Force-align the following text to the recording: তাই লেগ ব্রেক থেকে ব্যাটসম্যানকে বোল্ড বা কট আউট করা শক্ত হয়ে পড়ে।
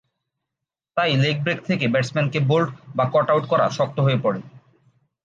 তাই 0.97 1.11
লেগ 1.15 1.37
ব্রেক 1.43 1.59
থেকে 1.67 1.85
ব্যাটসম্যানকে 1.87 2.39
বোল্ড 2.49 2.69
বা 2.95 3.05
কট 3.13 3.27
আউট 3.29 3.45
করা 3.49 3.65
শক্ত 3.69 3.97
হয়ে 3.99 4.19
পড়ে। 4.23 4.39